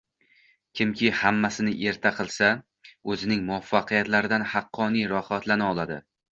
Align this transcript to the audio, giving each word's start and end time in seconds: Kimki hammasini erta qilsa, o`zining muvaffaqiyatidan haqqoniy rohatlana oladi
Kimki 0.79 1.11
hammasini 1.17 1.73
erta 1.91 2.13
qilsa, 2.21 2.49
o`zining 3.13 3.45
muvaffaqiyatidan 3.53 4.49
haqqoniy 4.57 5.09
rohatlana 5.17 5.73
oladi 5.75 6.05